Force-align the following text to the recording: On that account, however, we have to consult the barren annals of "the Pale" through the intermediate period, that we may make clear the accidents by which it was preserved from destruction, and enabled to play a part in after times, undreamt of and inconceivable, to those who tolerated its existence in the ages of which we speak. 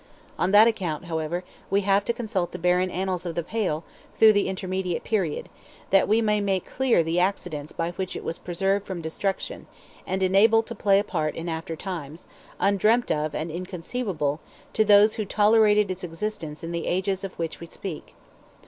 On 0.39 0.49
that 0.49 0.67
account, 0.67 1.05
however, 1.05 1.43
we 1.69 1.81
have 1.81 2.03
to 2.05 2.11
consult 2.11 2.53
the 2.53 2.57
barren 2.57 2.89
annals 2.89 3.23
of 3.23 3.35
"the 3.35 3.43
Pale" 3.43 3.83
through 4.15 4.33
the 4.33 4.47
intermediate 4.47 5.03
period, 5.03 5.47
that 5.91 6.07
we 6.07 6.23
may 6.23 6.41
make 6.41 6.65
clear 6.65 7.03
the 7.03 7.19
accidents 7.19 7.71
by 7.71 7.91
which 7.91 8.15
it 8.15 8.23
was 8.23 8.39
preserved 8.39 8.87
from 8.87 9.03
destruction, 9.03 9.67
and 10.07 10.23
enabled 10.23 10.65
to 10.65 10.73
play 10.73 10.97
a 10.97 11.03
part 11.03 11.35
in 11.35 11.47
after 11.47 11.75
times, 11.75 12.27
undreamt 12.59 13.11
of 13.11 13.35
and 13.35 13.51
inconceivable, 13.51 14.39
to 14.73 14.83
those 14.83 15.13
who 15.13 15.23
tolerated 15.25 15.91
its 15.91 16.03
existence 16.03 16.63
in 16.63 16.71
the 16.71 16.87
ages 16.87 17.23
of 17.23 17.37
which 17.37 17.59
we 17.59 17.67
speak. 17.67 18.15